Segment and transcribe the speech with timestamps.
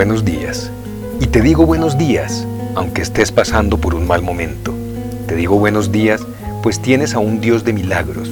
[0.00, 0.70] buenos días.
[1.20, 4.72] Y te digo buenos días, aunque estés pasando por un mal momento.
[5.26, 6.22] Te digo buenos días,
[6.62, 8.30] pues tienes a un Dios de milagros,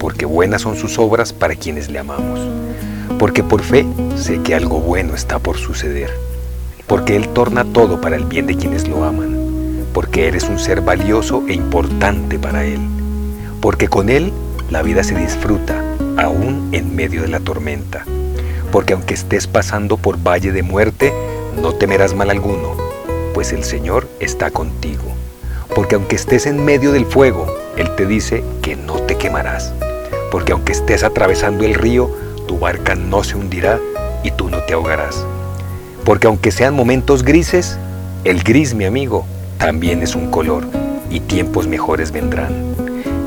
[0.00, 2.40] porque buenas son sus obras para quienes le amamos.
[3.20, 3.86] Porque por fe
[4.16, 6.10] sé que algo bueno está por suceder.
[6.88, 9.38] Porque Él torna todo para el bien de quienes lo aman.
[9.92, 12.80] Porque eres un ser valioso e importante para Él.
[13.60, 14.32] Porque con Él
[14.72, 15.84] la vida se disfruta,
[16.16, 18.04] aún en medio de la tormenta
[18.76, 21.10] porque aunque estés pasando por valle de muerte,
[21.62, 22.76] no temerás mal alguno,
[23.32, 25.02] pues el Señor está contigo.
[25.74, 27.46] Porque aunque estés en medio del fuego,
[27.78, 29.72] Él te dice que no te quemarás.
[30.30, 32.10] Porque aunque estés atravesando el río,
[32.46, 33.80] tu barca no se hundirá
[34.22, 35.24] y tú no te ahogarás.
[36.04, 37.78] Porque aunque sean momentos grises,
[38.24, 39.24] el gris, mi amigo,
[39.56, 40.66] también es un color
[41.08, 42.52] y tiempos mejores vendrán.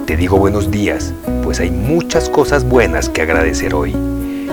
[0.05, 1.11] Te digo buenos días,
[1.43, 3.95] pues hay muchas cosas buenas que agradecer hoy.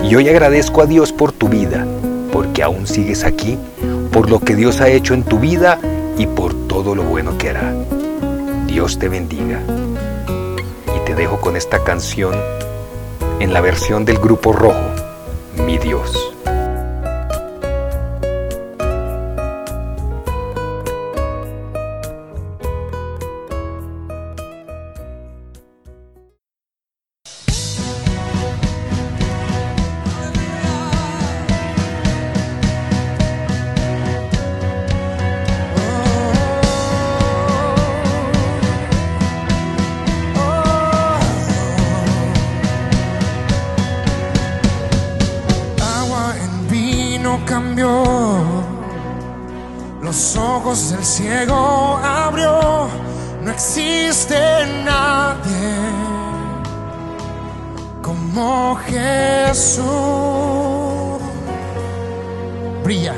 [0.09, 1.85] Y hoy agradezco a Dios por tu vida,
[2.31, 3.59] porque aún sigues aquí,
[4.13, 5.81] por lo que Dios ha hecho en tu vida
[6.17, 7.75] y por todo lo bueno que hará.
[8.67, 9.59] Dios te bendiga.
[10.95, 12.33] Y te dejo con esta canción
[13.41, 14.79] en la versión del grupo rojo,
[15.65, 16.26] Mi Dios.
[47.45, 48.03] Cambió,
[50.01, 52.87] los ojos del ciego abrió,
[53.41, 54.37] no existe
[54.85, 55.75] nadie
[58.01, 59.85] como Jesús.
[62.83, 63.15] Brilla,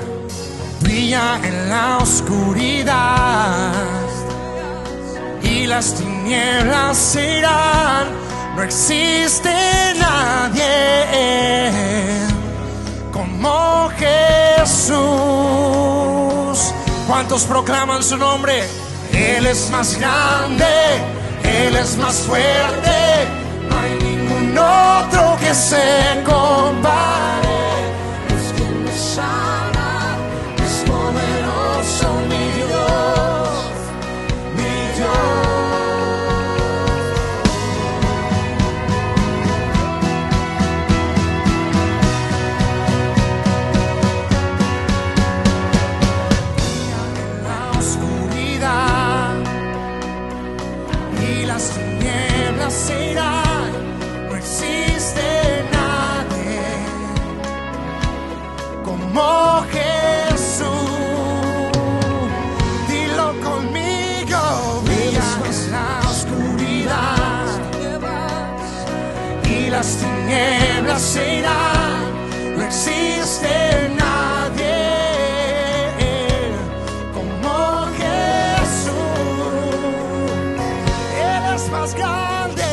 [0.81, 3.73] brilla en la oscuridad
[5.44, 8.07] y las tinieblas irán,
[8.55, 9.69] no existe
[13.41, 15.00] como Jesús.
[17.07, 18.63] ¿Cuántos proclaman su nombre?
[19.13, 20.66] Él es más grande,
[21.44, 23.28] Él es más fuerte,
[23.69, 26.88] no hay ningún otro que se compare.
[69.79, 72.01] Las tinieblas se irán,
[72.57, 73.49] no existe
[73.97, 74.78] nadie
[77.13, 78.94] como Jesús.
[81.17, 82.63] Él es más grande,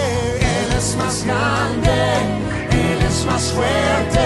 [0.40, 1.96] Él es más grande,
[2.70, 4.25] Él es más fuerte,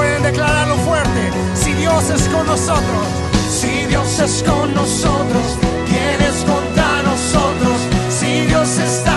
[0.00, 1.30] pueden declararlo fuerte.
[1.54, 3.06] Si Dios es con nosotros,
[3.50, 7.76] si Dios es con nosotros, ¿quién es contra nosotros?
[8.08, 9.09] Si Dios está